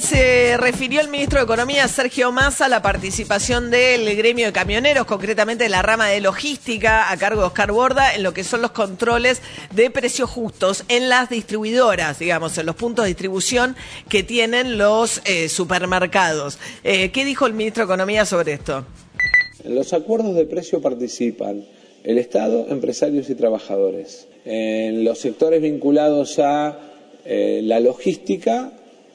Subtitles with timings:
[0.00, 5.06] Se refirió el ministro de Economía, Sergio Massa, a la participación del gremio de camioneros,
[5.06, 8.62] concretamente de la rama de logística a cargo de Oscar Borda, en lo que son
[8.62, 9.42] los controles
[9.74, 13.76] de precios justos en las distribuidoras, digamos, en los puntos de distribución
[14.08, 16.58] que tienen los eh, supermercados.
[16.84, 18.86] Eh, ¿Qué dijo el ministro de Economía sobre esto?
[19.62, 21.64] En los acuerdos de precio participan
[22.02, 24.26] el Estado, empresarios y trabajadores.
[24.44, 26.78] En los sectores vinculados a
[27.24, 28.72] eh, la logística,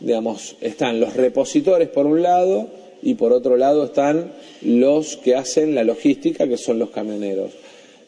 [0.00, 2.68] digamos, están los repositores por un lado
[3.02, 7.52] y por otro lado están los que hacen la logística, que son los camioneros,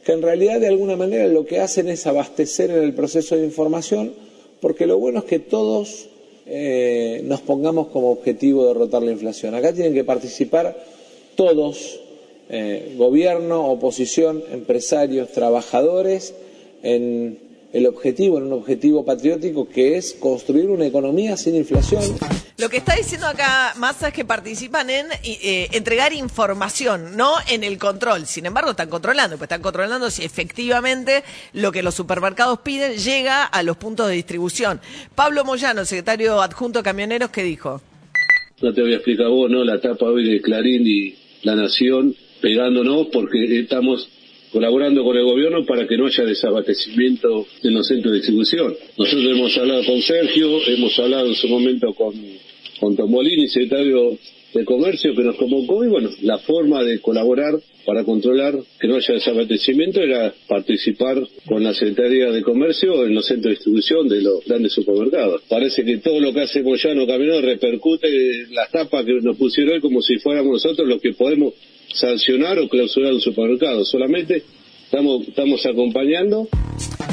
[0.05, 3.45] que en realidad de alguna manera lo que hacen es abastecer en el proceso de
[3.45, 4.13] información,
[4.61, 6.09] porque lo bueno es que todos
[6.47, 9.55] eh, nos pongamos como objetivo derrotar la inflación.
[9.55, 10.77] Acá tienen que participar
[11.37, 12.01] todos,
[12.49, 16.35] eh, gobierno, oposición, empresarios, trabajadores,
[16.83, 22.03] en el objetivo, en un objetivo patriótico que es construir una economía sin inflación.
[22.59, 27.65] Lo que está diciendo acá Massa es que participan en eh, entregar información, no en
[27.65, 28.27] el control.
[28.27, 33.45] Sin embargo, están controlando, pues están controlando si efectivamente lo que los supermercados piden llega
[33.45, 34.81] a los puntos de distribución.
[35.15, 37.81] Pablo Moyano, secretario adjunto de Camioneros, ¿qué dijo?
[38.61, 39.65] No te voy a explicar vos, ¿no?
[39.65, 44.09] La etapa hoy de Clarín y La Nación pegándonos porque estamos
[44.53, 48.75] colaborando con el gobierno para que no haya desabastecimiento en los centros de distribución.
[48.97, 52.15] Nosotros hemos hablado con Sergio, hemos hablado en su momento con,
[52.79, 54.19] con Tomolini, secretario
[54.53, 58.97] de Comercio, que nos convocó y bueno, la forma de colaborar para controlar que no
[58.97, 64.23] haya desabastecimiento era participar con la Secretaría de Comercio en los centros de distribución de
[64.23, 65.43] los grandes supermercados.
[65.49, 69.75] Parece que todo lo que hace Moyano Caminero repercute en las tapas que nos pusieron
[69.75, 71.55] hoy como si fuéramos nosotros los que podemos
[71.93, 73.85] sancionar o clausurar un supermercado.
[73.85, 74.43] Solamente
[74.85, 76.49] estamos, estamos acompañando.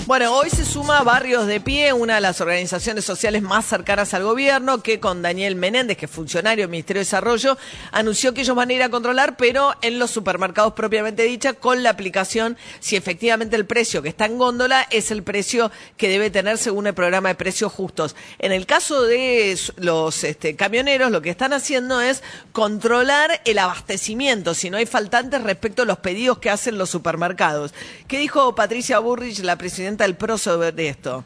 [0.07, 4.23] Bueno, hoy se suma Barrios de Pie, una de las organizaciones sociales más cercanas al
[4.23, 7.57] gobierno, que con Daniel Menéndez, que es funcionario del Ministerio de Desarrollo,
[7.91, 11.83] anunció que ellos van a ir a controlar, pero en los supermercados propiamente dicha, con
[11.83, 16.29] la aplicación si efectivamente el precio que está en góndola es el precio que debe
[16.29, 18.15] tener según el programa de precios justos.
[18.39, 24.53] En el caso de los este, camioneros, lo que están haciendo es controlar el abastecimiento,
[24.53, 27.73] si no hay faltantes respecto a los pedidos que hacen los supermercados.
[28.07, 31.23] ¿Qué dijo Patricia Burrich, la presidenta del PRO, sobre esto?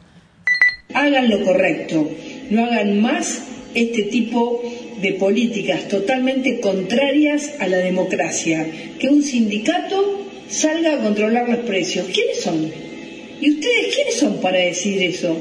[0.94, 2.10] Hagan lo correcto,
[2.50, 3.42] no hagan más
[3.74, 4.62] este tipo
[5.00, 8.66] de políticas totalmente contrarias a la democracia.
[8.98, 12.06] Que un sindicato salga a controlar los precios.
[12.12, 12.70] ¿Quiénes son?
[13.40, 15.36] ¿Y ustedes quiénes son para decir eso?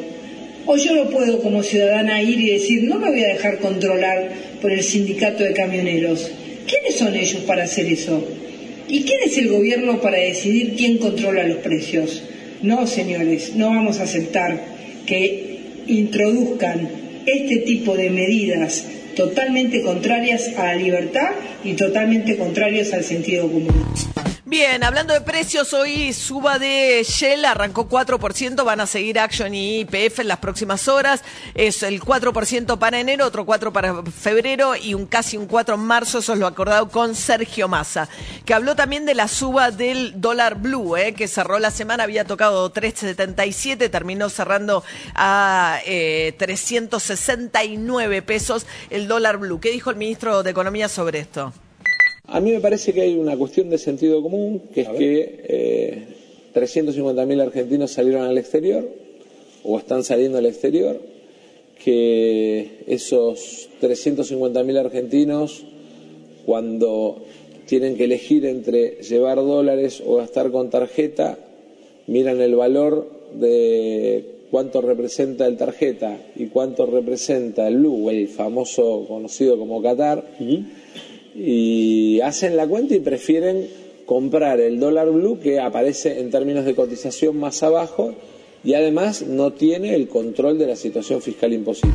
[0.66, 4.32] O yo no puedo como ciudadana ir y decir, no me voy a dejar controlar
[4.62, 6.32] por el sindicato de camioneros.
[6.68, 8.24] ¿Quiénes son ellos para hacer eso?
[8.88, 12.24] ¿Y quién es el gobierno para decidir quién controla los precios?
[12.64, 14.60] No, señores, no vamos a aceptar
[15.06, 16.90] que introduzcan
[17.26, 18.86] este tipo de medidas
[19.16, 21.32] totalmente contrarias a la libertad
[21.64, 23.86] y totalmente contrarias al sentido común.
[24.52, 29.80] Bien, hablando de precios, hoy suba de Shell arrancó 4%, van a seguir Action y
[29.80, 31.24] IPF en las próximas horas.
[31.56, 35.80] Es el 4% para enero, otro 4% para febrero y un casi un 4% en
[35.80, 38.10] marzo, eso es lo acordado con Sergio Massa,
[38.44, 42.26] que habló también de la suba del dólar blue, eh, que cerró la semana, había
[42.26, 44.84] tocado 3,77, terminó cerrando
[45.16, 49.62] a eh, 369 pesos el dólar blue.
[49.62, 51.54] ¿Qué dijo el ministro de Economía sobre esto?
[52.28, 56.04] A mí me parece que hay una cuestión de sentido común, que es que eh,
[56.54, 58.88] 350.000 argentinos salieron al exterior
[59.64, 61.00] o están saliendo al exterior,
[61.84, 65.64] que esos 350.000 argentinos,
[66.46, 67.24] cuando
[67.66, 71.38] tienen que elegir entre llevar dólares o gastar con tarjeta,
[72.08, 79.06] miran el valor de cuánto representa el tarjeta y cuánto representa el blue, el famoso
[79.08, 80.36] conocido como Qatar
[81.36, 83.68] y hacen la cuenta y prefieren
[84.06, 88.14] comprar el dólar blue que aparece en términos de cotización más abajo
[88.64, 91.92] y además no tiene el control de la situación fiscal impositiva.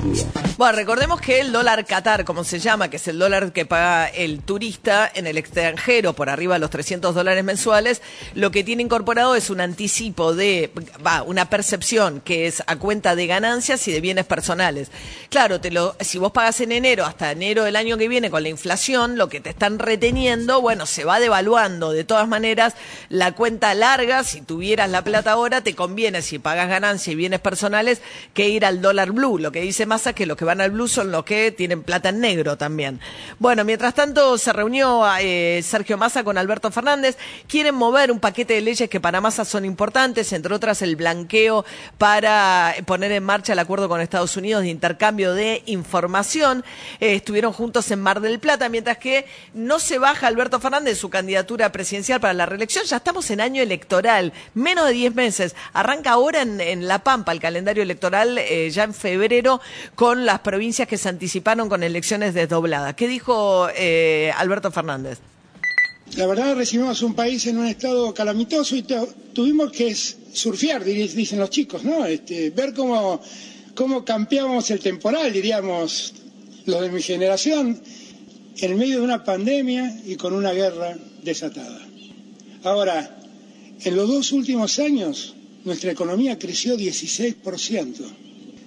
[0.56, 4.08] Bueno, recordemos que el dólar Qatar, como se llama, que es el dólar que paga
[4.08, 8.02] el turista en el extranjero por arriba de los 300 dólares mensuales,
[8.34, 10.70] lo que tiene incorporado es un anticipo de,
[11.06, 14.90] va, una percepción que es a cuenta de ganancias y de bienes personales.
[15.28, 18.42] Claro, te lo, si vos pagas en enero hasta enero del año que viene con
[18.42, 21.92] la inflación, lo que te están reteniendo, bueno, se va devaluando.
[21.92, 22.74] De todas maneras,
[23.08, 27.14] la cuenta larga, si tuvieras la plata ahora, te conviene si pagas pagas ganancias y
[27.14, 28.00] bienes personales
[28.32, 29.36] que ir al dólar blue.
[29.36, 32.08] Lo que dice Massa que los que van al blue son los que tienen plata
[32.08, 32.98] en negro también.
[33.38, 37.18] Bueno, mientras tanto se reunió eh, Sergio Massa con Alberto Fernández.
[37.46, 41.66] Quieren mover un paquete de leyes que para Massa son importantes, entre otras el blanqueo
[41.98, 46.64] para poner en marcha el acuerdo con Estados Unidos de intercambio de información.
[47.00, 51.10] Eh, estuvieron juntos en Mar del Plata, mientras que no se baja Alberto Fernández su
[51.10, 52.86] candidatura presidencial para la reelección.
[52.86, 55.54] Ya estamos en año electoral, menos de 10 meses.
[55.74, 59.60] Arranca ahora La Pampa el calendario electoral eh, ya en febrero
[59.94, 62.94] con las provincias que se anticiparon con elecciones desdobladas.
[62.94, 65.18] ¿Qué dijo eh, Alberto Fernández?
[66.14, 68.86] La verdad recibimos un país en un estado calamitoso y
[69.32, 72.06] tuvimos que surfear, dicen los chicos, ¿no?
[72.06, 73.20] Este, ver cómo,
[73.74, 76.14] cómo campeábamos el temporal, diríamos,
[76.64, 77.80] los de mi generación,
[78.56, 81.80] en medio de una pandemia y con una guerra desatada.
[82.62, 83.18] Ahora,
[83.84, 85.35] en los dos últimos años
[85.66, 87.94] nuestra economía creció 16%.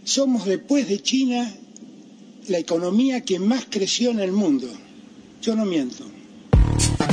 [0.03, 1.51] Somos después de China
[2.49, 4.67] la economía que más creció en el mundo.
[5.41, 6.03] Yo no miento.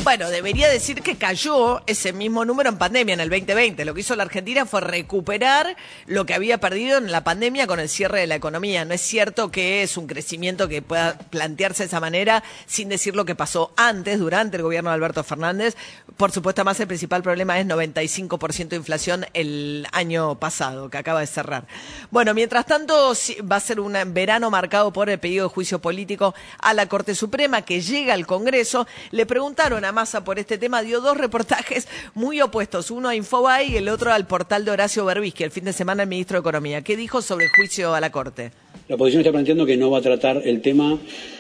[0.07, 3.85] Bueno, debería decir que cayó ese mismo número en pandemia en el 2020.
[3.85, 5.77] Lo que hizo la Argentina fue recuperar
[6.07, 8.85] lo que había perdido en la pandemia con el cierre de la economía.
[8.85, 13.17] No es cierto que es un crecimiento que pueda plantearse de esa manera sin decir
[13.17, 15.77] lo que pasó antes, durante el gobierno de Alberto Fernández.
[16.17, 21.19] Por supuesto, más el principal problema es 95% de inflación el año pasado, que acaba
[21.19, 21.67] de cerrar.
[22.13, 23.13] Bueno, mientras tanto,
[23.51, 27.17] va a ser un verano marcado por el pedido de juicio político a la Corte
[27.17, 28.87] Suprema que llega al Congreso.
[29.11, 33.65] Le preguntaron a Massa por este tema, dio dos reportajes muy opuestos, uno a Infobae
[33.65, 36.41] y el otro al portal de Horacio Berbisky, el fin de semana el ministro de
[36.41, 36.83] Economía.
[36.83, 38.51] ¿Qué dijo sobre el juicio a la Corte?
[38.89, 40.99] La oposición está planteando que no va a tratar el tema,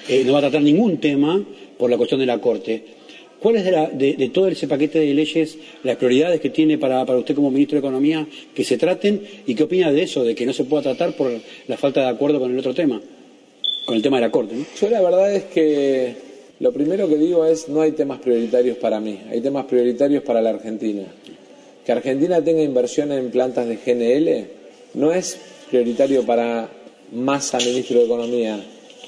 [0.08, 1.38] eh, no va a tratar ningún tema
[1.78, 2.82] por la cuestión de la Corte.
[3.40, 7.34] ¿Cuáles de, de, todo ese paquete de leyes las prioridades que tiene para, para, usted
[7.34, 10.54] como ministro de Economía que se traten y qué opina de eso, de que no
[10.54, 11.30] se pueda tratar por
[11.68, 13.02] la falta de acuerdo con el otro tema,
[13.84, 14.54] con el tema de la Corte?
[14.80, 16.25] Yo la verdad es que
[16.58, 20.40] lo primero que digo es, no hay temas prioritarios para mí, hay temas prioritarios para
[20.40, 21.04] la Argentina.
[21.84, 24.56] Que Argentina tenga inversión en plantas de GNL
[24.96, 25.38] no es
[25.70, 26.68] prioritario para
[27.12, 28.64] Massa, ministro de Economía,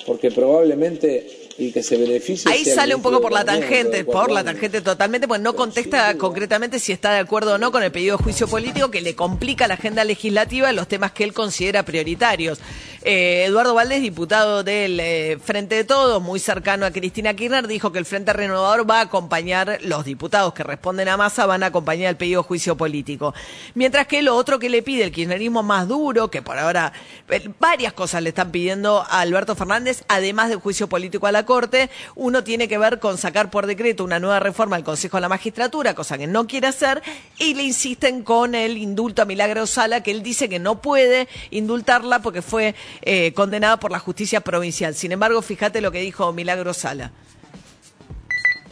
[0.07, 2.51] porque probablemente y que se beneficie.
[2.51, 6.79] Ahí sale un poco por la tangente, por la tangente totalmente, pues no contesta concretamente
[6.79, 9.67] si está de acuerdo o no con el pedido de juicio político que le complica
[9.67, 12.61] la agenda legislativa en los temas que él considera prioritarios.
[13.11, 17.91] Eh, Eduardo Valdés, diputado del eh, Frente de Todos, muy cercano a Cristina Kirchner, dijo
[17.91, 21.69] que el Frente Renovador va a acompañar, los diputados que responden a masa van a
[21.69, 23.33] acompañar el pedido de juicio político.
[23.73, 26.93] Mientras que lo otro que le pide el kirchnerismo más duro, que por ahora
[27.31, 31.47] eh, varias cosas le están pidiendo a Alberto Fernández, además del juicio político a la
[31.47, 35.23] Corte, uno tiene que ver con sacar por decreto una nueva reforma al Consejo de
[35.23, 37.03] la Magistratura, cosa que no quiere hacer,
[37.39, 41.27] y le insisten con el indulto a Milagro Sala, que él dice que no puede
[41.51, 44.95] indultarla porque fue eh, condenada por la justicia provincial.
[44.95, 47.13] Sin embargo, fíjate lo que dijo Milagro Sala.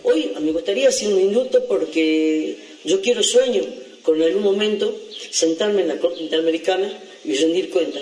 [0.02, 3.62] Hoy me gustaría hacer un indulto porque yo quiero sueño
[4.02, 4.94] con algún momento
[5.30, 6.92] sentarme en la Corte Interamericana
[7.24, 8.00] y rendir cuenta.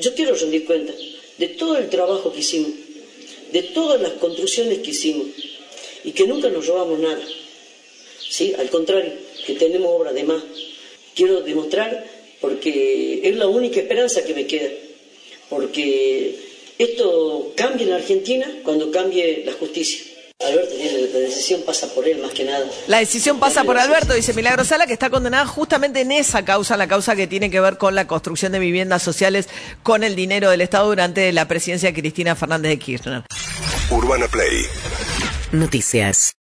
[0.00, 0.92] Yo quiero rendir cuenta
[1.38, 2.70] de todo el trabajo que hicimos
[3.52, 5.26] de todas las construcciones que hicimos
[6.04, 7.22] y que nunca nos robamos nada.
[8.28, 8.54] ¿Sí?
[8.58, 9.12] Al contrario,
[9.46, 10.42] que tenemos obra de más.
[11.14, 12.06] Quiero demostrar
[12.40, 14.70] porque es la única esperanza que me queda.
[15.48, 16.38] Porque
[16.78, 20.04] esto cambia en la Argentina cuando cambie la justicia.
[20.40, 20.72] Alberto
[21.12, 22.64] la decisión pasa por él más que nada.
[22.86, 26.76] La decisión pasa por Alberto, dice Milagro Sala, que está condenada justamente en esa causa,
[26.76, 29.48] la causa que tiene que ver con la construcción de viviendas sociales
[29.82, 33.22] con el dinero del Estado durante la presidencia de Cristina Fernández de Kirchner.
[33.90, 34.62] Urbana Play.
[35.50, 36.32] Noticias.